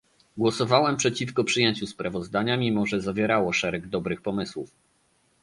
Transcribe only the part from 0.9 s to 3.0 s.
przeciwko przyjęciu sprawozdania mimo